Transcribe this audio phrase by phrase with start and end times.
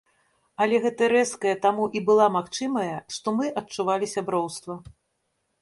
[0.63, 4.73] Але гэтая рэзкая таму і была магчымая, што мы адчувалі сяброўства.